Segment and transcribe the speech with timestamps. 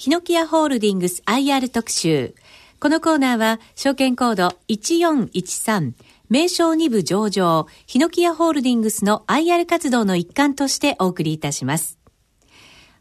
[0.00, 2.34] ヒノキアホールディングス IR 特集。
[2.80, 5.92] このコーナーは、証券コード1413、
[6.30, 11.98] 名称2部上場、ヒノキアホールディングスの IR 活動の一環としてお送りいたします。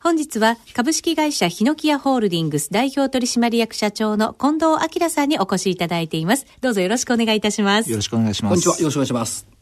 [0.01, 4.65] 本日は株式会社ヒノキアホールディングス代表取締役社長の近藤
[5.01, 6.47] 明さんにお越しいただいています。
[6.59, 7.89] どうぞよろしくお願いいたします。
[7.89, 8.51] よろしくお願いします。
[8.51, 8.77] こんにちは。
[8.77, 9.58] よろしくお願いします。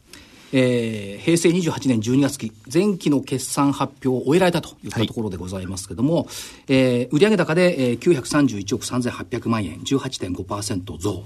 [0.52, 6.26] えー、平成28年12月期、前期の決算発表を終えられたといったところでございますけれども、はい、
[6.68, 11.24] えー、売上高で、えー、931億3800万円、18.5%増、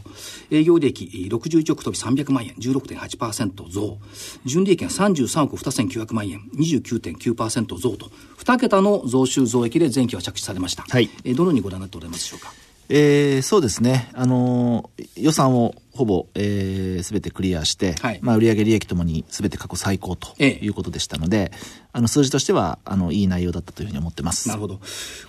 [0.50, 3.98] 営業利益61億飛び300万円、16.8%増、
[4.44, 10.84] 純利益が33億2900万円、29.9%増と、2桁の増収増益で前期は着地されました。
[10.88, 12.52] はい、えー、どのようにご覧になっておられますでしょうか？
[12.88, 14.10] えー、そうですね。
[14.12, 21.58] あのー、予算をほぼ、えー、すべてクリアして、はい、まあ、売上利益ともにすべて過去最高ということでしたので、ええ、
[21.92, 24.48] あの、数字としては、あの、いい内容だったというふうに思ってます。
[24.48, 24.80] なるほど。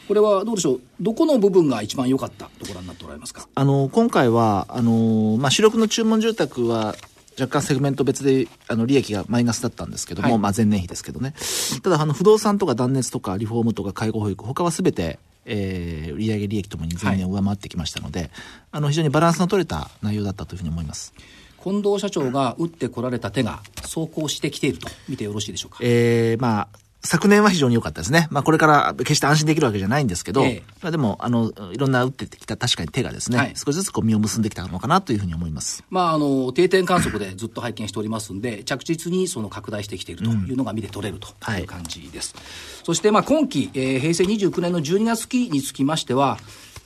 [0.07, 0.81] これはどうでしょう？
[0.99, 3.47] どこの部分が一番良かったとご覧になっておられますか？
[3.53, 6.95] あの、今回は、あの、まあ、主力の注文住宅は、
[7.39, 11.33] 若干セグメント別であの利益がマイナスだったんですけども、はい、まあ前年比ですけどね。
[11.81, 18.29] ただあの不動産とか断熱とかリフォームとか介護保育、他はすべてえー、売上利益ともに前年を上回ってきましたので、はい、
[18.71, 21.13] あの非常にバランスの取れた内容だったというふうに思います。
[21.63, 25.77] 近藤社長が打ってこられた手が走行してきていると見てよろしいでしょうか。
[25.81, 26.67] えー、まあ、
[27.05, 28.27] 昨年は非常に良かったですね。
[28.31, 35.83] まあこれから決して安心できるわけじゃないんですけど、ええ、まあでも、あの、いろんな打ってきた確かに手がですね、はい、少しずつこう実を結んできたのかなというふうに思います。
[35.89, 42.33] まああの、定点観測でずっと拝見しておりますんで、着実にその拡大してきているというのが見て取れるという感じです。
[42.35, 46.37] うんはい、そしてまあ今期、えー、平成29年の12月期につきましては、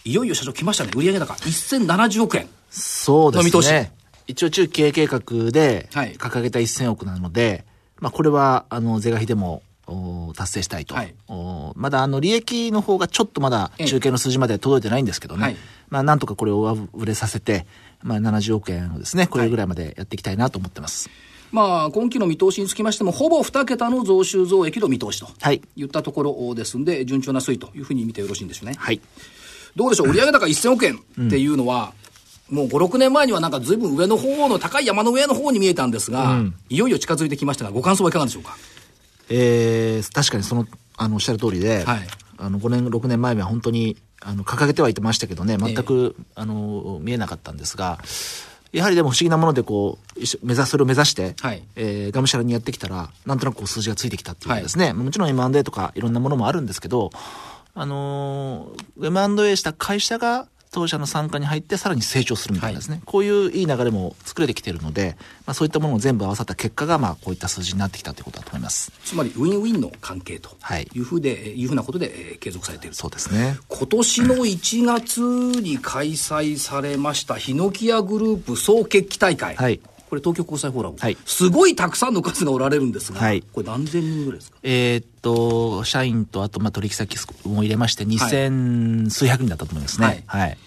[0.03, 0.91] いよいよ社長来ましたね。
[0.95, 2.47] 売上高1070億円。
[2.71, 3.93] そうですね。
[4.25, 5.19] 一応中期経営計画
[5.51, 7.63] で掲げた1000億なので、はい、
[7.99, 9.61] まあこれは、あの、是が非でも
[10.35, 11.15] 達成したいと、はい、
[11.75, 15.57] まだあの利益の方がちょっとまだ中継の数字まで届いてないんですけどね、はい、
[15.89, 17.65] まあなんとかこれを上振れさせて、
[18.01, 21.09] まあ、70億円をですねこれぐらいまでやっていきたいなと思ってます。
[21.51, 25.85] まあ、今期の見通しにつきましても、ほぼ2桁の増収増益の見通しとい。
[25.85, 28.75] ったところですんで、順調な推移というふうに見てよろしいんですよね。
[28.77, 28.99] はい。
[29.73, 31.93] どうでしょう、売上高1000億円っていうのは、
[32.49, 38.57] うん、もう5、6年前にはなんかずいぶん上の方の高い山の上の方に見えたんですが、うん、いよいよ近づいてきましたが、ご感想はいかがでしょうか？
[39.29, 40.65] えー、確かにその、
[40.97, 42.07] あの、おっしゃる通りで、はい、
[42.37, 47.99] あの、5年、6年前は本当に、あの、掲げてはいてましたけどね、全く、えー、あの、見えなかったんですが、
[48.71, 57.11] やはりでも不思議なものでこう、目指それを目指して、はい、えー、がむしゃらにやってきたら、なんとなくこう数字がついてきたっていうかですね、はい、もちろん M&A とかいろんなものもあるんですけど、
[57.73, 68.91] あのー、M&A した会社が当社の参加に入ってさらに成長するみたいなですね、はい、こういういい流れも作れてきているので、まあ、そういったものを全部合わさった結果が、まあ、こういった数字になってきたということだと思います。
[69.03, 70.49] つまりウィンウィンの関係と
[70.95, 70.99] い。
[70.99, 72.95] うふうで、はい、いうふうなことで、えー、継続されている。
[72.95, 73.57] そうですね。
[73.67, 75.21] 今年の1月
[75.61, 84.57] に開催されましたヒノキアグループ総決起大会、はいこれ東京国際フォーラム、はい、すごいたくさんの数がおられるんですが、はい、これ何千人ぐらいですか？
[84.63, 90.23] えー、っと、社員とあとまあ取引先も入れまして、二千数百人だったと思いますね。
[90.25, 90.41] はい。
[90.41, 90.57] はい、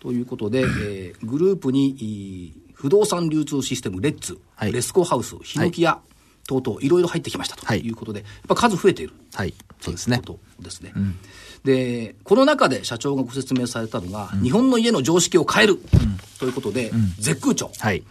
[0.00, 6.00] ということで、えー、グループに不動産流通システムレッツ、はい、レスコハウス、ヒノキ屋、
[6.48, 9.12] 等々いろいろ入ってきましたということで、やっぱ数増えている。
[9.34, 9.52] はい。
[9.80, 10.18] そうですね。
[10.18, 10.92] ことですね。
[10.96, 11.16] うん、
[11.64, 15.80] で、この中で社長がご説明されたのが、うん、日本の家の常識を変える、うん、
[16.38, 17.70] ということで、絶空調。
[17.78, 18.02] はい。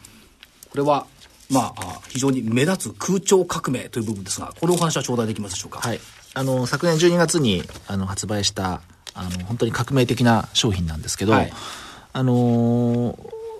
[0.76, 1.08] これは、
[1.50, 5.80] まあ、非常に目立つ空調革命という部分ですが、このお話は頂戴できますでしょうか？
[5.80, 6.02] はい。
[6.34, 8.82] あの、昨年12月に、あの、発売した、
[9.14, 11.54] あの、本当に革命的な商品なんですけど、はい
[12.12, 13.18] あのー、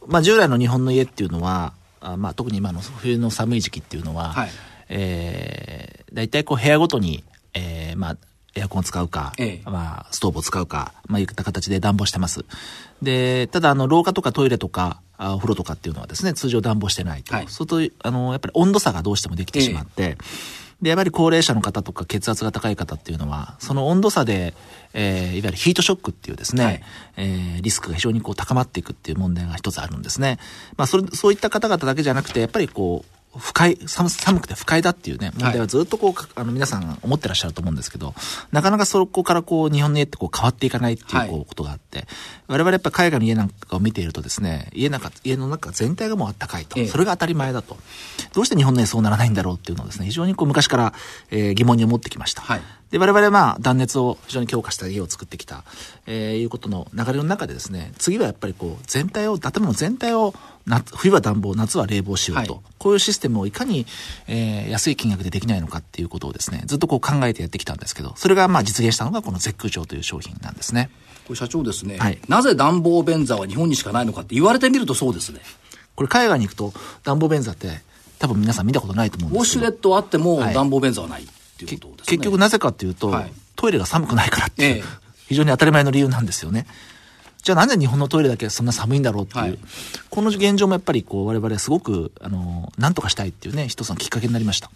[0.08, 1.72] まあ、従来の日本の家っていうのは、
[2.02, 4.50] あまあ、特に今の冬の寒い時期っていうのは、はい、
[4.90, 7.24] えー、大体こう部屋ごとに、
[7.54, 8.18] えー、まあ、
[8.56, 12.44] エアコンを使うか、ええ、まあ、ストーブを使うか、まあ、いった形で暖房してます。
[13.02, 17.34] で、ただ、あの、廊下とかトイレとか、あお風呂とかっていうのはですね、通常暖房してないと。
[17.34, 20.18] はい、そうすると、あの、やっぱり温度差がどうしてもできてしまって、え
[20.82, 24.54] で、やっぱり高齢者の方とか血圧が高い方っていうのは、その温度差で、
[24.94, 26.82] えー、いわゆるヒートショックっていうですね、はい、
[27.18, 30.38] えー、リスクが非常にこう高まっていくっていう問題が一つあるんですね。
[30.78, 38.14] まあ、それ、そういった方々だけじゃなくて、やっぱりこう、不快、寒寒くて不快だっていうね、問題はずっとこう、はい、あの皆さん思ってらっしゃると思うんですけど、
[38.52, 42.08] なかなかそこからこう、日本の家ってこう変わっていかないっていうこうことがあって、はい、
[42.48, 47.78] 我々やっぱ海外の家なんかを見ているとですね、家なんか、家の中全体がもうあったかいと、ええ、それが当たり前だと。
[48.34, 50.94] どうして日本の家そうならないんだろうっていうのをですね、非常にこう昔から、
[51.32, 52.42] えー、疑問に思ってきました。
[52.42, 52.62] はい、
[52.92, 55.64] で、我々はまあ断熱を非常に強化した家を作ってきた、
[56.06, 60.34] えー、いうことの流れの中でですね、次はやっぱりこう、全体を、建物全体を
[60.66, 63.86] 夏、冬は暖房、夏は冷房しようと、はい、こういうシステムをいかに、
[64.28, 70.90] えー、安い金額でできないのかっていうことをですね、ずっとこう考えてやってきたんですけど、それがまあ実現したのがこの絶空調という商品なんですね。
[71.28, 75.40] これ社長ですね、はい、なぜ暖房便座は日本にしかないのかって言われてみるとそうですね。
[75.96, 76.74] これ海外に行くと
[77.04, 77.82] 暖房便座って
[78.20, 79.66] 多分皆さん見たことないと思うんですけど。
[79.66, 81.22] ウォシュレットあっても暖房便座はない。
[81.24, 82.18] はいっていうことですね。
[82.18, 84.84] 結局なぜかっていうと、はい、トイレが寒くないからっていう、ええ、
[85.28, 86.68] 非常に当たり前の理由なんですよね。
[87.46, 89.60] じゃあなんで日本のトイレだけそんな寒いんだろうっていう、はい、
[90.10, 94.72] この現状もやっぱりこう我々すごく、あの、なんとかしたいっていうね、一つのきっかけになりました。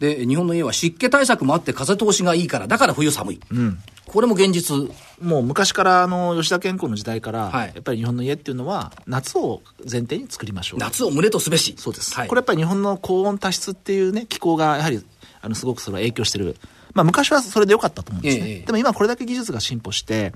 [0.00, 3.40] で、日本の家は湿気対策もあって風通しがいいから、だから冬寒い。
[3.52, 3.78] うん。
[4.08, 4.90] これも現実。
[5.22, 10.80] もう昔から、あの、吉田健康の時代から、はい、やっぱり日本の家っていうのは、夏を前提に作りましょう。
[10.80, 11.76] 夏を胸とすべし。
[11.78, 12.12] そうです。
[12.16, 15.00] はい、これやっぱり日本の高温多湿っていうね、気候がやはり
[15.42, 16.56] あの、すごくそれは影響してる。
[16.94, 18.44] まあ、昔はそれでよかったと思うんですね。
[18.48, 20.32] ええ、でも今これだけ技術が進歩して、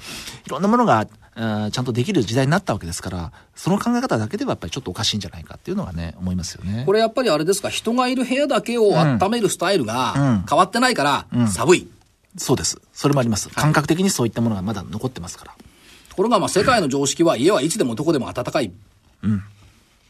[0.47, 6.85] いろんなものが、ちゃんとできる時代になったわけですから、その考え方だけではやっぱりちょっとおかしいんじゃないかっていうのはね、思いますよね。
[6.87, 11.91] これやっぱりあれですか、人がいる部屋だけを温めるスタイルが変わってないから、寒い、うんうん、
[12.39, 12.81] そうです。
[12.93, 13.49] それもあります。
[13.49, 15.55] 感覚的にそういったものがまだ残ってますから。
[16.09, 18.71] ところが、まあ、世界の常識は家はいつでもどこでも暖かい。
[19.23, 19.43] うん。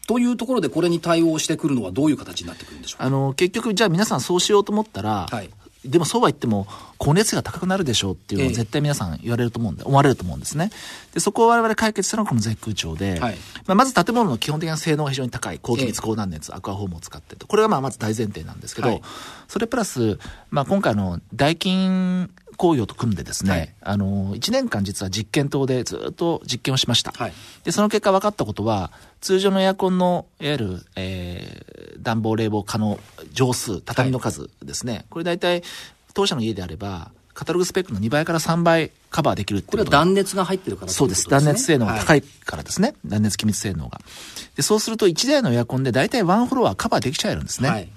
[0.07, 5.49] というところでこれに対応してくるのはどういう形になってくるんでしょうあの、結局、じゃあ皆さんそうしようと思ったら、はい、
[5.85, 6.67] でもそうは言っても、
[6.99, 10.71] 光熱費が高くなるでしょうっていうのを絶対皆さん言われると思うんで、思われると思うんですね。
[11.13, 13.35] で、そこを我々解決したのがこの絶空調で、はい、
[13.65, 17.47] まあ、まず建物の基本的な性能が非常に高い、高気密、高断熱、アクアホームを使ってと。
[17.47, 19.01] これがまあまず大前提なんですけど、はい、
[19.47, 27.11] それプラス、まあ今回の代金工業と組んでですね、はい、あの、1年間実は実験棟でずっと実験をしました。
[27.11, 28.91] はい、で、その結果分かったことは、
[29.21, 32.99] 通常のエアコンの、いわゆる、えー、暖房冷房可能
[33.33, 34.93] 乗数、畳の数ですね。
[34.93, 35.63] はい、これ大体、
[36.13, 41.29] 当社の家であれば、カタログスペックの2倍から3倍カバーできるってこれは断熱が入ってるから、そうです。
[41.29, 42.89] 断熱性能が高いからですね。
[42.89, 43.99] はい、断熱気密性能が。
[44.55, 47.69] で、そうすると1台のエアコンで大体ワンフロアカバーできちゃえるんですね。
[47.69, 47.89] はい、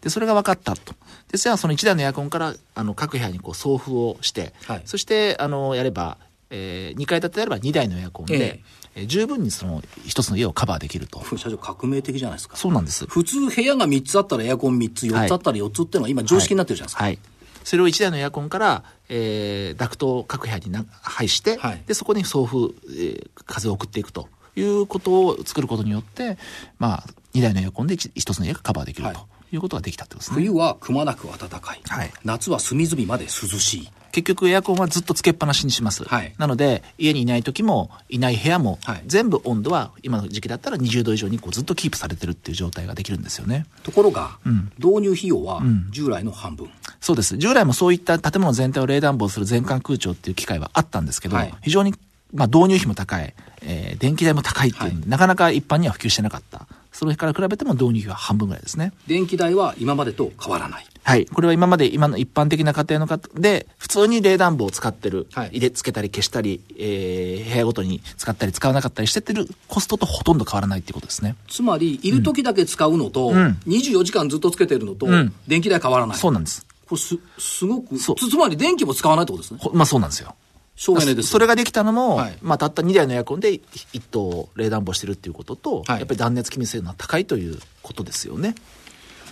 [0.00, 0.94] で、それが分かったと。
[1.34, 6.16] で、じゃあその1台のエアコンから、あの、各部屋にこう送付をして、はい、そして、あの、やれば、
[6.50, 8.62] えー、2階建てであれば2台のエアコンで、
[8.94, 11.24] えー、十分にその一つの家をカバーできると。
[11.36, 12.56] 社長革命的じゃないですか。
[12.56, 13.04] そうなんです。
[13.06, 17.02] 普通部屋が3つあったらエアコン3つ、4つあったら4つっていうのは今常識になってるじゃないですか。
[17.02, 17.18] はい、はい
[17.64, 26.36] それを1台のエアコンから、えー、ダクトを各部屋にな配して、はい、でそこに送風、えー、風を送っていくということを作ることによって、
[26.78, 29.33] まあ、2台のエアコンで 1, 1つの家がカバーできると。
[29.54, 30.34] はいいうことができたってことですね。
[30.36, 31.80] 冬はくまなく暖かい。
[31.88, 33.90] はい、夏は隅々まで涼しい。
[34.12, 36.04] 結局エアコンはずっとつけっぱなしにします。
[36.04, 43.66] はい、なので、家にいない時も、いない部屋も、はい、全部温度は今の時期だったら20度以上にこうずっとキープされてるっていう状態ができるんですよね。
[43.82, 47.36] ところが、うん、導入費用は従来の半分、うん、そうです。
[47.38, 51.94] 従来もそういった建物全体を冷暖房する全館空調っていう機会はあったんですけど、はい、非常に
[52.32, 56.66] まあ、導入費も高い、えー、電気代も高いっていう、はい、なかなか一般には普及してなかった。
[56.94, 58.92] それから比べても導入費は半分ぐらいですね。
[59.08, 60.86] 電気代は今までと変わらない。
[61.02, 61.26] はい。
[61.26, 71.34] これは今まで、今の一般的な家庭の方で、普通に冷暖房を使ってる、はい、入れ付けたり消したり、えー、部屋ごとに使ったり使わなかったりしててるコストとほとんど変わらないっていうことですね。
[71.48, 76.16] つまり、いる時だけ使うのと、うん、24時間ずっとつけてるのと、うん、電気代変わらない。
[76.16, 76.64] そうなんです。
[76.88, 79.60] これす、すごく、つつまり電気も使わないってことですね。
[79.72, 80.36] まあそうなんですよ。
[80.76, 81.28] 省エネです。
[81.28, 88.54] それができたのも、はい、まあ、たった2台のエアコンで1棟冷暖房してるっていうことと、はい、やっぱり断熱気密性が高いということですよね。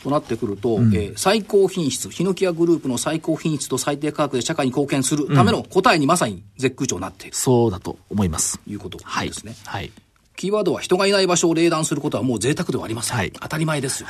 [0.03, 8.61] となってくると、うん、えー、最高品質、ヒノキアグループの最高品質と最低価格で社会に貢献するための答えにまさに絶空調になっている、うん、そうだと思います。
[8.67, 9.55] いうことですね。
[9.65, 9.83] はい。
[9.83, 9.93] はい、
[10.37, 13.17] キーワードは人がいない場所を冷暖することはもう贅沢ではありません。
[13.17, 14.09] はい、当たり前ですよ。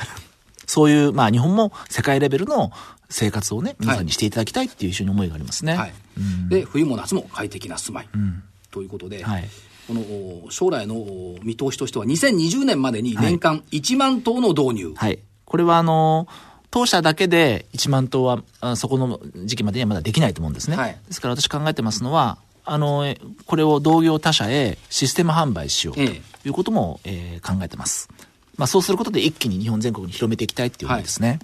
[0.65, 2.71] そういう、まあ日本も世界レベルの
[3.09, 5.75] 生活をね、皆さんにしていただきたいっていう一緒に思いがありますね。
[5.75, 5.93] はい。
[6.17, 8.09] うん、で、冬も夏も快適な住まい。
[8.13, 9.49] うん、ということで、はい、
[9.87, 11.05] この将来の
[11.43, 14.93] 見通しとしては、2020年までに年間1万棟の導入。
[14.95, 15.19] はい。
[15.45, 16.27] これはあの
[16.71, 20.75] 当社だけで1万棟は、あそこの時期までにはまだできないと思うんですね。
[20.75, 28.09] はい、ですから私考えてますのは、あの、これを同業他社へシステム販売しようということも、ええー、考えてます。
[28.57, 31.27] まあそうすることで一気に日本全国に広めていきたいっていう思いですね。
[31.27, 31.39] はい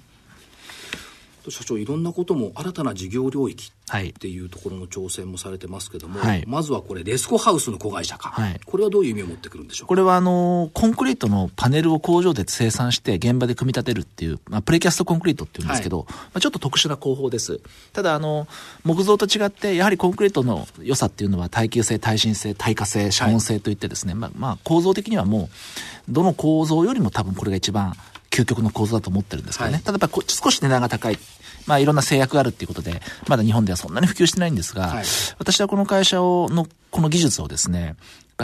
[1.48, 17.60] 社長いろんなことも新たな事業領域っていうところの挑戦もされてますけども、はい、まずはこれレスコハウスの子会社か、はい、これはどういう意味を持ってくるんでしょうこれはあのコンクリートのパネルを工場で生産して現場で組み立てるっていう、まあ、プレキャストコンクリートっていうんですけど、はい、まあ、ちょっと特殊な工法です。
[17.92, 18.46] ただあの
[18.84, 25.44] 木造と違ってやはりコンクリートの良さっていうのは耐久性耐震性耐火性遮音性といってですね、まあ、まあ構造的にはも
[26.08, 27.94] うどの構造よりも多分これが一番
[28.30, 29.76] 究極の構造だと思ってるんですけどね。
[29.76, 31.18] はい、ただやっぱ少し値段が高い。
[31.66, 35.04] まあいろんな制約があるっていうことで、まだ日本ではそんなに普及してないんですが、はい、
[35.38, 37.96] 私はこの会社を、の、この技術をですね、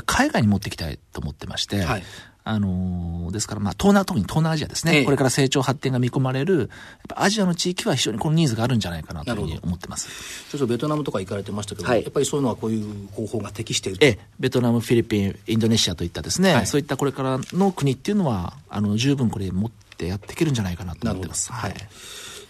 [0.05, 2.03] 海外に持っていきたいと思ってまして、はい、
[2.49, 6.71] あのー、ですから、まあ、東南、特に東南アジアですね、ええ、これから成長発展が見込まれる、
[7.17, 10.09] アジアの地域は非常にこのニーズがあるんじゃないかなというふうに思ってます。
[10.49, 21.53] ちょっとベトナムとか行かれてましたけど、はい、やっぱりそういうのはこういう方法が適しているええ、ベトナム、フィリピン、インドネシアといったですね、はい、そういったこれからの国っていうのは、あの、十分これ持ってやっていけるんじゃないかなと思ってます。
[21.53, 21.75] はい。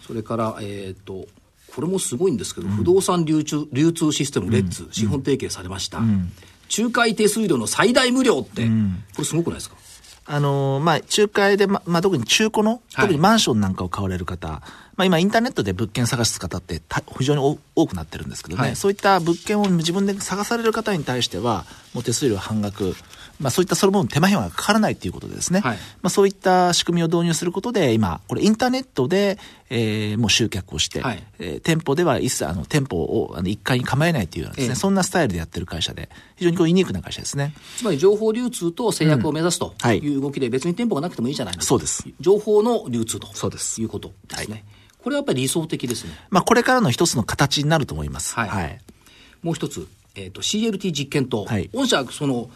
[0.07, 1.27] それから、えっ、ー、と、
[1.75, 5.99] これもすごいんですけど、うん、不動産流通流通システム、レッツ、うん、資本提携されました。
[5.99, 6.33] うん、
[6.77, 8.71] 仲介手数料の最大無料って、こ
[9.19, 9.77] れすごくないですか？
[10.29, 14.61] あのー、まあ、仲介で、ま、まあ、特に中古の、特にマンションなんかを買われる方、はい、
[14.97, 16.83] まあ、今インターネットで物件探す方って
[17.19, 21.65] 非常に多くなってるんですけどね、はい、そういった物件を自分で探される方に対しては、
[21.95, 22.95] もう手数料半額、
[23.41, 29.39] まあ、そういったその分手間暇がかからないということでですね、はい、まあ、そういった仕組みを導入することで、今、これインターネットで、
[29.69, 37.55] えー、もう集客をして、はい、えー、店舗では一切あの店舗をあの1階に構えないというようなですね、えー、そんなスタイルでやってる会社で、非常にこうユニークな会社ですね。
[37.77, 41.69] つまり情報流通と制約を目指すという動きで、別に店舗がなくてもいいじゃないですか。
[41.69, 42.05] そうです。
[42.21, 44.55] 情報の流通とそうですいうことですね。
[44.55, 44.65] はい、
[45.03, 46.13] これはやっぱり理想的ですね。
[46.31, 48.35] まあ、これからの一つの形になると思います。
[48.35, 48.49] はい。
[48.49, 48.81] はい、
[49.43, 52.51] もう一つ、えっ、ー、と、CLT 実験と、はい、御社、その、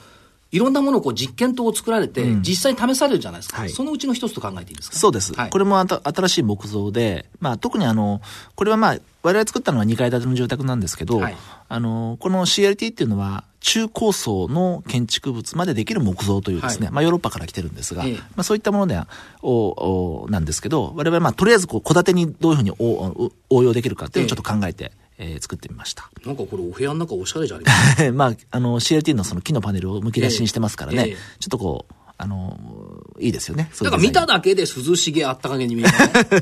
[0.52, 8.20] いろんなものをこう実験棟を作られて、実際に試されるじゃないですか、はい、そのうちの一つと考えていいですか、そうです、はい、これもあた新しい木造で、まあ、特にあの
[8.56, 11.36] これはまあ、我々作ったのは2階建ての住宅なんですけど、はい、
[11.68, 19.06] あのこの CLT っていうのは、中高層の建築物までできる木造というですね、はい、まあヨーロッパから来てるんですが、ええ、まあそういったものでは、
[19.42, 24.92] おおなんですけど、我々はまあとりあえずこう戸建てにどういうふうに応応用できるかっていうのをちょっと考えて、
[25.22, 26.10] えー、作ってみました。
[26.24, 32.58] なんかこれお部屋の中おしゃれじゃあります まあ、あの CLT のその木のパネルをむき出しにしてますからね、えーえー、ちょっとこう、あの
[33.18, 33.70] いいですよね。
[33.82, 35.86] だから見ただけで涼しげあったかげに見え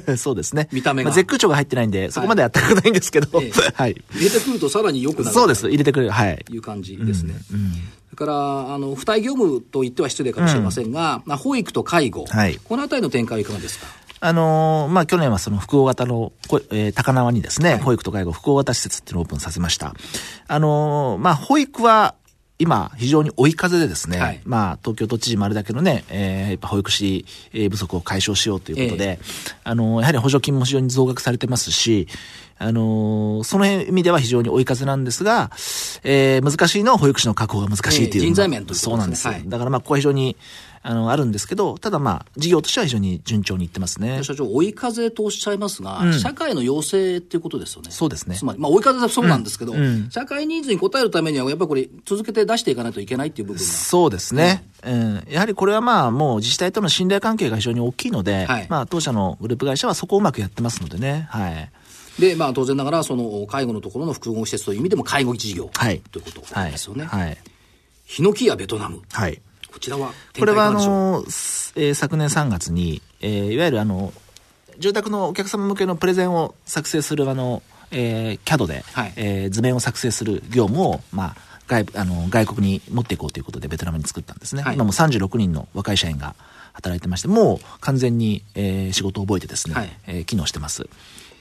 [0.06, 0.68] る、 そうですね。
[0.72, 1.10] 見た目が。
[1.10, 3.50] まあ、絶空調が入ってないんで、そこまであったかくないんですけど、はい。
[3.74, 5.34] はい、入れてくるとさらに良くなる。
[5.34, 5.68] そうです。
[5.68, 6.10] 入れてくる。
[6.10, 6.44] はい。
[6.50, 7.34] いう感じですね。
[7.52, 7.72] うん、うん
[8.10, 13.86] それから、あの、付帯業務と言っては失礼かもしれませんが、うん、まあ、保育と介護、はい、このあたりの展開はいかがですか？
[14.20, 16.32] あのー、まあ、去年はその複合型の、
[16.70, 19.94] えー、高輪にですね、はい、保育と介護複合型施設っていうのをオープンさせました。
[20.46, 22.14] あのー、まあ、保育は、
[22.60, 32.08] 今、非常に追い風でですね、はい、まあ、東京都知事もあれだけのね、えー、やっぱ保育士不足を解消しようということで、えー、あの、やはり補助金も非常に増額されてますし、
[32.58, 35.52] あのー、その意味では非常に追い風なんですが、
[36.02, 40.36] えー、難しいのは保育士の確保が難しいという、えー、人材面というそうなんです、はい、だからまあ、ここは非常に、
[40.88, 44.24] あの、あるんですけど、ただまあ、事業としては非常に順調にいってますね。
[44.24, 47.90] 社長、追い風とおっしゃいますが、うん、社会の要請っていうことですよね。
[47.90, 48.36] そうですね。
[48.36, 53.64] つまり、まあ、追い風はそうなんですけど、うんうん、社会ニーズに応えるためには、やっぱりこれ、続けて出していかないといけないっていう部分が。
[53.66, 54.64] そうですね。
[54.82, 61.26] うん、やはりこれはまあ、もう自治体との信頼関係が非常に大きいので、はい、まあ、当社のグループ会社はそこをうまくやってますのでね。
[61.28, 61.70] はい。
[62.18, 67.04] で、まあ、当然ながら、その介護のところの複合施設という意味でも介護事業、はい、ということですよね。
[67.04, 67.20] はい。
[67.20, 67.38] はい、
[68.06, 69.02] ヒノキやベトナム。
[69.12, 69.42] はい。
[69.72, 71.22] こちらはこれはあの、
[71.76, 74.12] えー、昨年3月に、えー、いわゆるあの、
[74.78, 84.62] 住宅のお客様向けのプレゼンを作成するあの、えー、CAD で、はい、えー、図面を作成する業務を、まあ、外あの外国に持っていこうということでベトナムに作ったんですね。
[84.62, 86.34] はい、今も36人の若い社員が
[86.72, 90.88] 働いてまして、もう完全に、えー、仕事を覚えてですね、はい、えー、機能してます。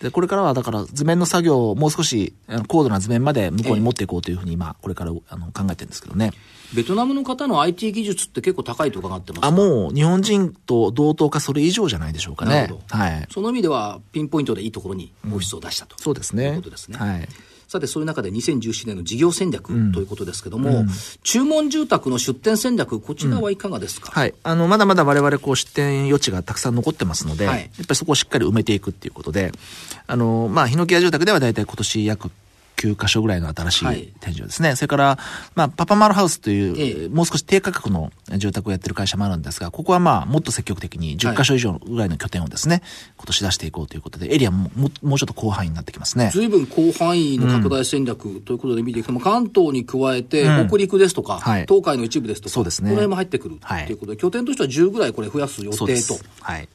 [0.01, 2.33] で、これからはだから図面の作業をもう少し
[2.67, 6.31] 高度な図面まで向こうに持っていこうというふうに今、これからあの考えてるんですけどね。
[6.73, 12.51] ベトナムの方の IT 技術って結構高いと伺ってますあ、もう日本人と同等かそれ以上じゃないでしょうかね。
[12.51, 12.97] なるほど。
[12.97, 13.27] はい。
[13.31, 16.49] その意味ではピンポイントでいいところにオフィスを出したと、うん、そうですね。
[16.49, 16.97] いうことですね。
[16.97, 17.27] はい。
[17.67, 20.87] さて、そういう中で2017年の事業戦略ということですけども、うん、
[21.23, 24.33] 注文住宅の出店戦略、こちらはいかがですか、うん、はい。
[24.43, 29.51] あの、まだまだ我々こう出店余地がたくさん残ってますので、はい、やっぱりそこをしっかり埋めていくっていうことで、
[30.07, 32.31] あの、まあ、ヒノキ屋住宅では大体今年約
[32.77, 34.69] 9箇所ぐらいの新しい天井ですね。
[34.69, 35.19] はい、それから、
[35.55, 42.83] まあ、パパマルハウスという、ええ、もう少し低価格の住宅をやってる会社もあるんですが、ここはまあ、もっと積極的に10箇所以上ぐらいの拠点をですね、はい、
[43.17, 46.29] 今年出していこうということで、エリアもももうちょっと広範囲になってきますね。
[46.33, 52.89] 随分広範囲の拡大戦略ということで見ていくと、うん、関東に加えて、北陸ですとか、はい、東海の一部ですとか、そうですね。
[52.89, 55.91] この辺も入ってくるということで、拠点としては10ぐらいこれ増やす予定と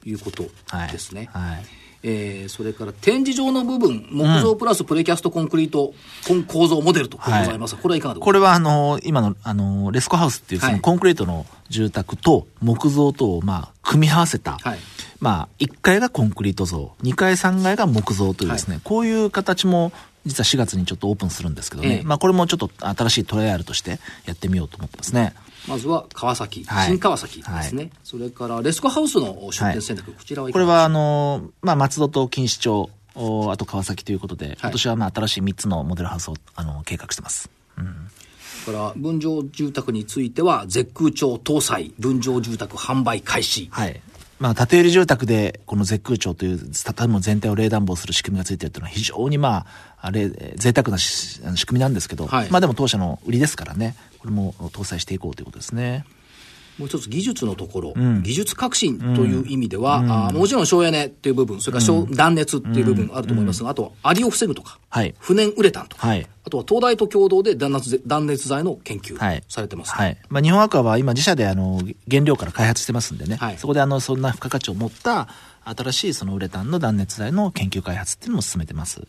[0.04, 0.12] い。
[0.14, 0.44] うこと
[0.90, 1.28] ですね。
[1.32, 5.94] はいえー、それから展示場の部分、木造プラスプレキャストコンクリート、
[6.30, 14.78] うん、構造モデルとございます、はい、これはいかがでこれはあの今のあのレスコハウスっていうそのコンクリートの住宅と木造とをまあ組み合わせた、はい、
[15.20, 19.92] まあ1階がコンクリート像、2階3階が木造というですね、はい、こういう形も
[20.26, 25.34] 実は4月にちょっとオープンするんですけどね、ええ、まあこれもちょっと新しいトライアルとしてやってみようと思ってますね。
[25.68, 37.50] まずは川崎、はい、新川崎ですね、はい、それからレスコハウスの出店選択、はい、こちらはこれはあの、まあ、松戸と錦糸町、おあと川崎ということで、今年はまあ新しい3つのモデルハウスをあの計画してます。
[37.78, 38.08] うん。
[38.64, 43.68] から分譲住宅については絶空調搭載分譲住宅販売開始。
[43.70, 44.00] はい
[44.42, 49.66] まあ、建売住宅で、この絶空調という建物全体を冷暖房する仕組みがついているというのは非常にまあ、
[50.00, 56.04] あれ、贅沢な仕組みなんですけど、はい、まあでも当社の売りですからね、これも搭載していこうということですね。
[56.82, 63.62] もう一つ技術のところ、うん、技術革新という意味では、うん、あもちろん省エネっていう部分、それから省、断熱っていう部分あると思います。
[63.62, 69.16] が、あとはアリを防ぐとか、はい、不燃ウレタンとか、はい、あとは東大と共同で断熱断熱材の研究
[69.48, 75.28] されてます、はい、はい、まあ、日本アクアは今自社であの原料から開発してますんでね、はい、そこであのそんな付加価値を持った
[75.64, 79.06] 新しいそのウレタンの断熱材の研究開発っていうのも進めてます。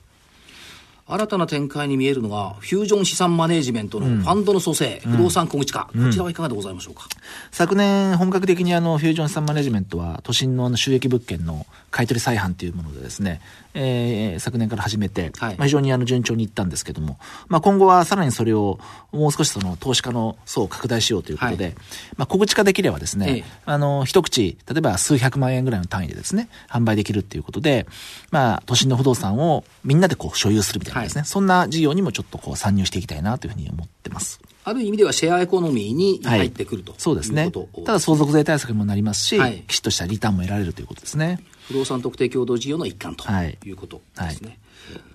[1.05, 7.07] 新たな展開に見えるのが、フュージョン資産マネジメントのファンドの蘇生、うん、不動産小口化、こちらはいかがでございましょうか？
[7.51, 13.41] 昨年、本格的にあの、フュージョン資産マネジメントは、都心の収益物件の買取再販というものでですね、
[13.73, 18.79] えー、昨年から始めて、はい、まあ、非常にあの順調にいったんですけども、まあ、今後はさらにそれを
[19.11, 21.75] もう少しその投資家の層を拡大しようということで、はい、
[22.17, 27.87] まあ、小口化できればですね、ええ、あの、一口、例えば数百万円ぐらいの単位でですね、販売できるっていうことで、
[28.31, 34.39] まあ、都心の不動産をみんなでこう所有するみたいなですね、はい、そんな事業にもちょっとこう参入していきたいなというふうに思ってます。
[34.63, 37.51] ある意味ではシェアエコノミーに入ってくると、はい、そうですね。
[37.85, 41.39] ただ相続税対策にもなりますし、はい、きちっとしたリターンも得られるということですね。
[41.67, 43.25] 不動産特定共同事業の一環と
[43.65, 43.71] い。
[43.71, 44.59] うことですね。
[44.91, 45.13] はい。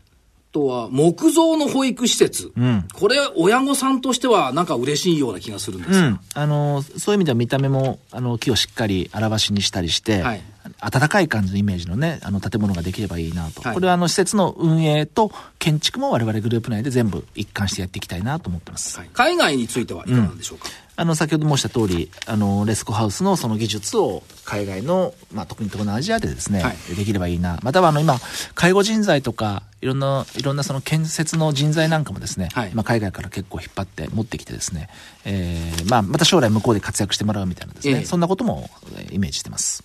[0.51, 10.43] とは木造の保育施設、うん、これ親御さんとしてはなんか嬉しいような気がするんですが、うん、あのそういう意味では見た目もあの木をしっかり荒しにしたりして、はい、
[10.81, 13.63] 温かい感じのイメージのね、あの建物ができればいいなと。
[13.63, 18.99] はい、これはあの施設の運営と建築も我々グループ内で全部一貫してやっていきたいなと思ってます。
[18.99, 27.59] はい、海外についてはいかがでしょうか、うん、あの、先ほど申した通り、あの、レスコハウスのその技術を海外の、まあ、特に東南アジアでですね、はい、できればいいな。
[27.63, 28.19] またはあの、今、
[28.55, 34.89] 介護人材とか、いろんな、いろんなその建設の人材なんかもですね、はい、まあ、海外から結構引っ張って持ってきてですね、
[35.25, 38.69] えー、まあ、また将来向こうで活躍してもらうみたいなですね、えー、そんなことも
[39.11, 39.85] イメージしてます。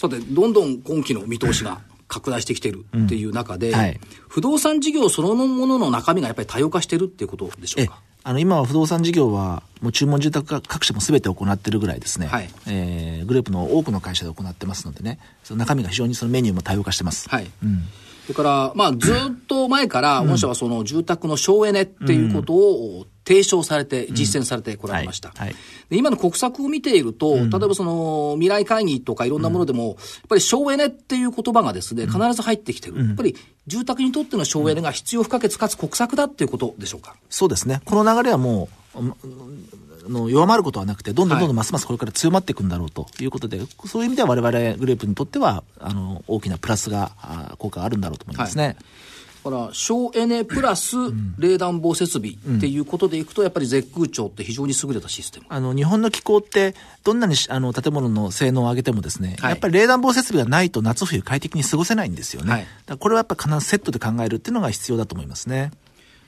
[0.00, 3.78] さて、どんどん今期の見通しが拡大してきてるっていう中で、うん。
[3.78, 8.00] はい、不動産事業そのものの中身がやっぱり多様化してるっていうことでしょうか？
[8.24, 17.28] あの今は不動産事業は、もう注文住宅各社もすべて行ってるぐらいですね、はい、えー、グループの多くの会社で行ってますのでね、その中身が非常にそのメニューも多様化してます。
[17.28, 17.50] はい。
[17.62, 17.82] うん。
[18.22, 19.16] それから、まあ、ずっ
[19.48, 25.32] と前から、御社はその住宅の省エネっていうことを提唱されて、実践されてこられました。
[25.88, 29.96] で今の国策を見ていると、例えばその未来会議とかいろんなものでも、やっ
[30.28, 33.06] ぱり省エネっていう言葉がですね、必ず入ってきてる。
[33.06, 33.36] やっぱり
[33.68, 37.14] 住宅にとっての省エネが必要不可欠かつ国策だっていうことでしょうか？
[37.28, 37.80] そうですね。
[37.84, 47.12] この流れはもう、の弱まることはなくて、どんどんどんどんますますこれから強まっていくんだろうということで、はい、そういう意味では我々グループにとっては、あの、大きなプラスが、
[47.58, 48.64] 効果があるんだろうと思いますね。
[48.64, 48.76] はい
[49.44, 50.96] だから省エネプラス
[51.38, 55.46] 冷暖房設備っていうことでいくと、やっぱり絶空調って非常に優れたシステム。
[55.48, 56.74] あの、日本の気候って、
[57.04, 62.68] どんなにあの建物の性能を上げてもですね、はい、やっぱり冷暖房設備がないと夏冬快適に過ごせないんですよね。
[62.86, 65.70] はい、これはやっぱ必ずセットで考えるっていうのが必要だと思いますね。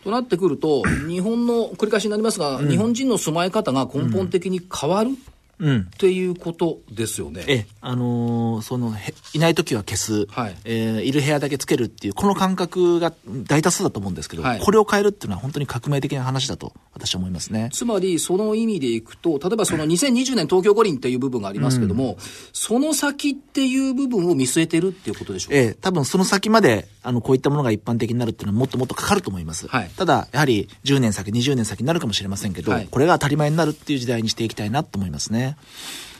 [0.04, 5.18] となってくると、日本の、繰り返しになりますが、うん、日本人の住まい方が根本的に変わる、うん、
[5.62, 7.44] っていうことですよね。
[7.46, 8.92] えあのー、その
[9.32, 17.70] いない時は消す、はい、えー、いる部屋だけつけるっていうこの感覚が大多数だと思うんですけど、はい、これを変えるっていうのは本当に革命的な話だと私は思いますね。
[17.72, 22.16] つまりその意味でいくと例えばその2020年東京五輪っていう部分がありますけども、うん、
[22.52, 25.56] その先っていう部分を見据えてるっていうことでしょうか？
[25.56, 29.68] ええ多分その先まであのこういったものが一般的になるっていうのはもっともっとかかると思います。
[29.68, 35.51] はい、ただやはり10年先20年先になるかもしれませんけど、これが当たり前になるっていう時代にしていきたいなと思いますね。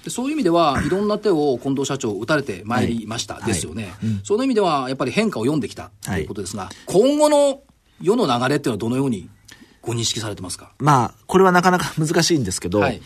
[0.04, 3.92] でそういう意味では、いろんな手を近藤社長、打たれてまいりましたですよね、はい。
[3.92, 7.60] はいうん、その意味では、やっぱり変化を読んできたということですが、はい、今後の
[8.00, 9.28] 世の流れっていうのは、どのように
[9.80, 10.72] ご認識されてますか？
[10.78, 13.00] まあ、これはなかなか難しいんですけど、はい、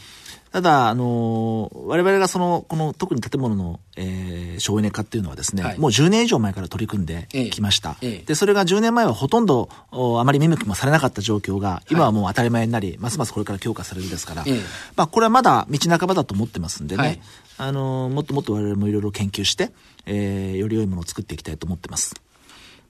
[0.57, 7.99] ただ、あのー、我々がその、この特に建物の、えー、省エネ化っていうのはですね、はい、もう10年以上前から取り組んできました。
[8.01, 14.59] ええ、で、それが10年前はほとんどあまり見向きもされなかった状況が、今はもう当たり前になり、はい、ますますこれから強化されるですから、え、
[14.97, 17.21] まあ、これはまだ道半ばだと思ってますんでね、はい、
[17.59, 19.73] あのー、もっともっと我々もいろいろ研究して、
[20.07, 22.15] えー、より良いものを作っていきたいと思ってます。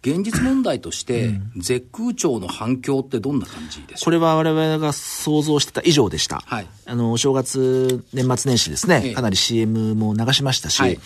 [0.06, 4.04] 現実問題として、絶空調の反響ってどんな感じでしょう？
[4.04, 6.42] これは我々が想像してた以上でした。
[6.46, 10.98] はい、あの、お正月、年末年始ですね、かなり CM も流しましたし、はい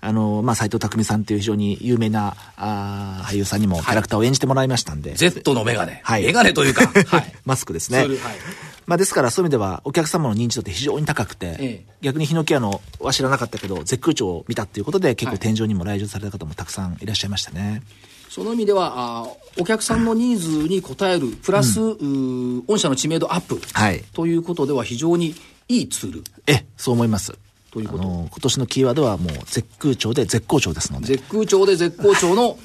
[0.00, 5.10] あの、まあ、斎藤匠さんという非常に有名な、あ俳優さんにもキャラクターを演じてもらいましたんで。
[5.10, 6.00] はい、Z のメガネ。
[6.04, 6.22] はい。
[6.22, 7.32] メガネというか、 はい。
[7.44, 7.98] マスクですね。
[7.98, 8.08] はい。
[8.86, 17.82] まあ、ですからそういう意味ではお客様の認知度って非常に高くて、ええ、逆にヒノキ屋のは知らなかったけど絶空調を見たっていうことで結構天井にも来場された方もたくさんいらっしゃいましたね。
[18.38, 19.26] その意味ではあ
[19.58, 25.34] お客さんのニーズに応えるプラス、うん、御社の知名度アップ、はい、ということでは非常に
[25.66, 26.24] いいツール。
[26.46, 27.36] えそう思います。
[27.72, 28.04] ということ。
[28.04, 31.08] 今年のキーワードはもう絶空調で絶好調ですので。
[31.08, 32.56] 絶空調で絶好調の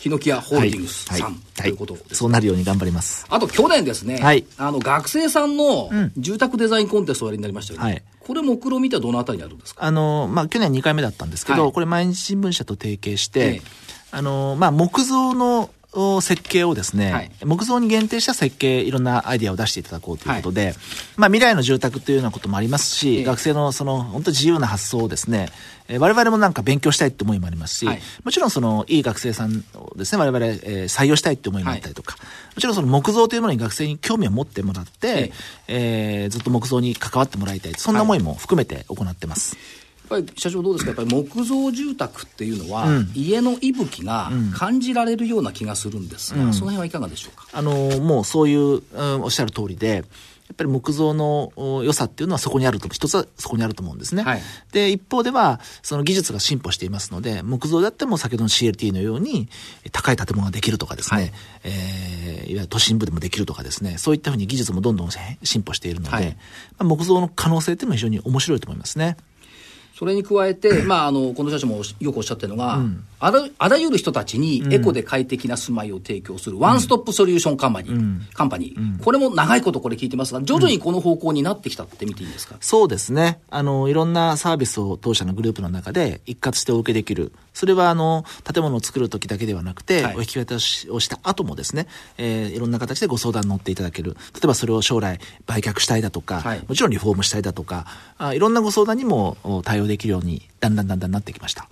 [0.00, 3.26] ヒノキ屋ホールディングスさん、はい、ということです、ね、そうなるように頑張ります。
[3.28, 9.84] あと去年ですね、はい、あの学生さんの住宅デザインコンテストをやりになりましたよね、はい、これ目論見てはどのあたりにあるんですか？
[9.84, 13.62] あの、まあ、去年2回目だったんですけど、これ毎日新聞社と提携して、ええ、
[14.12, 15.70] あの、まあ、木造の
[16.20, 20.74] 設計をですね、はい、木造に限定した設計、いろんなアイディアを出していただこうということで、はい、
[21.16, 25.48] まあ未来の住宅というようなこともありますし、えー、学生のその本当自由な発想をですね、
[25.88, 32.16] えー、我々もなんか勉強したいって思いもありますし、はい、もちろんそのいい学生さんをですね、我々、えー、採用したいって思いもあったりとか、
[32.54, 35.32] もちろんその木造というものに学生に興味を持ってもらって、
[35.68, 39.56] えー、ずっと木造に関わってもらいたい、そんな思いも含めて行ってます。
[40.08, 40.90] ぱり社長どうですか？
[40.90, 47.46] やっぱり木造住宅っていうのは、うん、家の息吹が感じられるような気がするんですが、うん、その辺はいかがでしょうか？
[47.52, 50.04] あのもうそういう、うん、おっしゃる通りで
[50.48, 51.52] やっぱり木造の
[51.84, 54.22] 良さっていうのはそこにあると、一つはそこにあると思うんですね。
[54.22, 54.40] はい、
[54.72, 59.50] で、一方では、その技術が進歩していますので、木造であっても先ほどの CLT のように、
[59.92, 61.32] 高い建物ができるとかですね、はい、
[61.64, 65.10] えー、いわゆる都心部でもできるとかですね、そういったふうに技術もどんどん
[65.42, 66.34] 進歩しているので、はい、ま
[66.78, 69.18] あ、木造の可能性っていうのは非常に面白いと思いますね。
[69.98, 83.40] それに加えて、まあ、あの、この社長もよくおっしゃってるのが、うん、あらあらゆる人たちにエコで快適な住まいを提供するワンストップソリューションカンパニー、うん、カンパニー、これも長いことこれ聞いてますが、徐々にこの方向になってきたって見ていいですか、そうですね。
[83.50, 87.32] あの、いろんなサービスを当社のグループの中で一括してお受けできる。
[87.54, 94.16] それは、あの、建物を作る時だけではなくて、はい、お引き渡しをした後もですね、えー、いろんな形でご相談に乗っていただける。
[94.34, 101.68] 例えばそれを将来売却したいだとか、はい、もちろんリフォームしたいだとか、あいろんなご相談にも対応できるように、だんだんだんだんなってきました。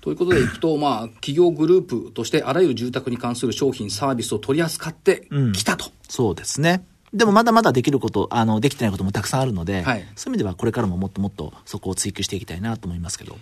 [0.00, 6.84] ということでいくと、まあ、企業グループとしてあらゆる住宅に関する商品、サービスを取り扱ってきたと、うん、そうですね。
[7.12, 13.36] でもまだまだできること、あの、できてないこともたくさんあるので、はい、そういう意味ではこれからももっともっとそこを追求していきたいなと思いますけど。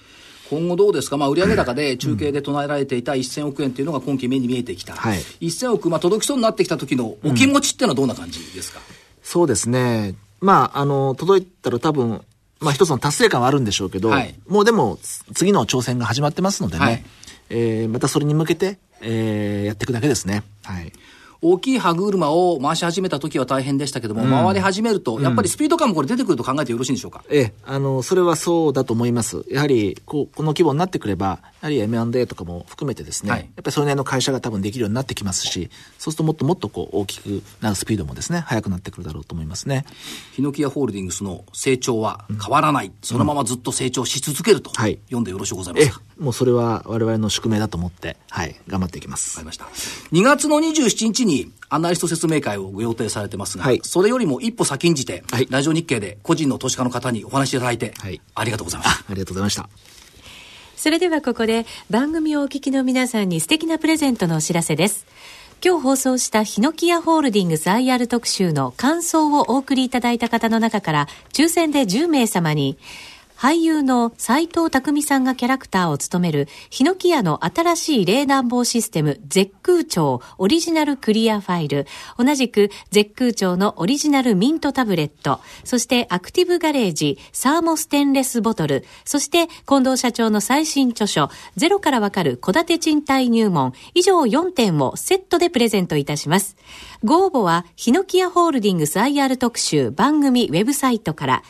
[0.50, 8.84] 今後どうですか、まあ、売上高で中継で唱えられていた1000億円というのが今期目に見えてきた、はい、1000億、まあ、届きそうになってきた時のお気持ちっていうのはどんな感じですか、うん、
[9.22, 10.14] そうですね。
[10.40, 12.22] まあ、あの、届いたら多分、
[12.60, 14.98] まあ一つの達成感はあるんでしょうけど、はい、もうでも
[15.34, 17.04] 次の挑戦が始まってますのでね、はい、
[17.50, 20.42] えー、またそれに向けて、えー、やっていくだけですね。
[20.64, 20.92] はい。
[21.40, 29.44] 大きい歯車を回し始めた時は大変でしたけども、うん、回り始めると、やっぱりスピード感もこれ出てくると考えてよろしいんでしょうか、ええ、あの、それはそうだと思います。
[29.50, 39.84] やはり、こう、この規模になってくれば、やはり M&A とかも含めてですね、はい、やっぱりそれなりの会社が多分できるようになってきますし、そうするともっともっとこう、大きくなるスピードもですね、速くなってくるだろうと思いますね。
[40.32, 49.36] ヒノキヤホールディングスの成長は変わらない、うん、そのままずっと成長し続けると、はい、読んでよろしゅうございますか、もうそれは我々の宿命だと思って、はい、頑張っていきます。
[49.36, 49.66] わかりました。
[50.12, 59.04] 2月の27日にアナリスト説明会をご予定されてますが、はい、それよりも一歩先んじて、はい、ラジオ日経で個人の投資家の方にお話しいただいて、はい、ありがとうございました。
[59.10, 59.68] ありがとうございました。
[60.76, 65.06] それではここで番組をお聞きの皆さんに素敵なプレゼントのお知らせです。
[65.64, 72.78] 今日放送したヒノキヤホールディングス IR 特集の感想をお送りいただいた方の中から抽選で10名様に
[73.38, 81.86] 俳優の斎藤匠さんがキャラクターを務める、ヒノキヤの新しい冷暖房システム、絶空調オリジナルクリアファイル、
[82.18, 96.56] 同じく絶空調のオリジナルミントタブレット、そしてアクティブガレージ、サーモステンレスボトル、そして近藤社長の最新著書、ゼロからわかる戸建て賃貸入門、以上4点をセットでプレゼントいたします。
[97.04, 101.42] ご応募は、ヒノキヤホールディングス IR 特集番組ウェブサイトから、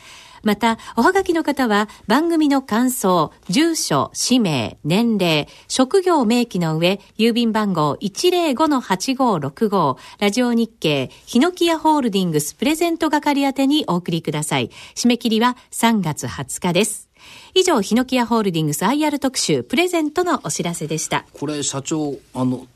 [0.43, 14.69] また、おはがきの方は番組の感想、住所、氏名、年齢、職業明記の上、郵便番号105-8565、ラジオ日経、ヒノキヤホールディングスプレゼント係宛てにお送りください。
[14.95, 17.09] 締め切りは3月20日です。
[17.53, 21.25] 以上、ヒノキヤホールディングス IR 特集、プレゼントのお知らせでした。
[21.33, 22.67] これ、社長、あの、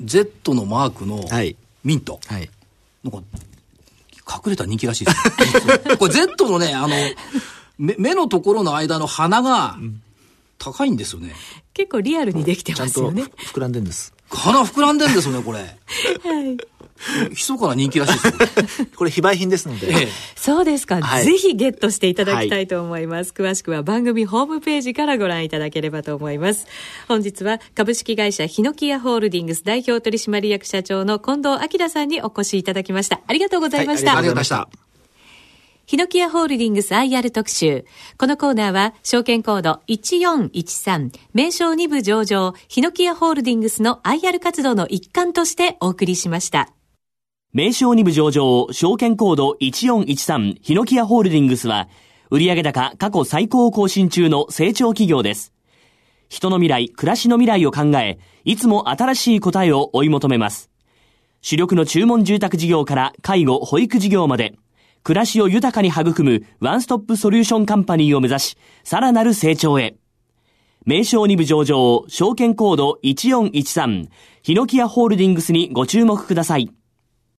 [0.00, 1.24] Z のマークの
[1.84, 2.18] ミント。
[2.26, 2.50] はい。
[3.04, 3.22] なんか
[4.28, 5.96] 隠れた人気らしいです。
[5.98, 6.88] これ Z のね、あの、
[7.78, 9.76] 目目のところの間の鼻が
[10.58, 11.34] 高いんですよね。
[11.74, 13.22] 結構リアルにできてますよね。
[13.22, 14.14] ちゃんと膨らんでんです。
[14.30, 15.58] 鼻膨らんでんですよね、これ。
[15.58, 15.66] は
[16.40, 16.56] い。
[17.30, 19.92] 密かな人気らしいです これ非売品ですので。
[19.92, 26.66] ええ、そうですか、はい、ぜひゲットしていただきたいと思います、はい、詳しくは番組ホームページからご覧いただければと思います。
[27.08, 33.20] 本日は株式会社ヒノキヤホールディングス代表取締役社長の近藤明さんにお越しいただきました。
[33.26, 34.12] ありがとうございました。
[34.12, 34.92] はい、ありがとうございました。
[35.84, 37.84] ヒノキヤホールディングス IR 特集。
[38.16, 46.72] このコーナーは、証券コード1413、名称2部上場、ヒノキヤホールディングスの IR 活動の一環としてお送りしました。
[47.54, 51.86] 名称2部上場、証券コード1413、ヒノキヤホールディングスは、
[52.30, 55.52] 売上高過去最高を更新中の成長企業です。
[56.30, 60.70] 人の未来、暮らしの未来を考え、いつも新しい答えを追い求めます。
[61.42, 64.54] 主力の注文住宅事業から介護、保育事業まで、
[65.02, 69.96] 暮らしを豊かに育むワンストップソリューションカンパニーを目指し、さらなる成長へ。
[70.86, 74.08] 名称2部上場、証券コード1413、
[74.42, 76.72] ヒノキアホールディングスにご注目ください。